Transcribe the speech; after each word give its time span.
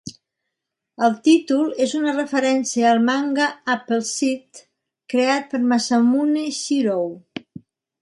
El 1.07 1.11
títol 1.27 1.67
és 1.87 1.93
una 1.99 2.13
referència 2.15 2.87
al 2.93 3.03
manga 3.11 3.51
Appleseed 3.75 4.65
creat 5.15 5.49
per 5.53 5.65
Masamune 5.75 6.51
Shirow. 6.63 7.11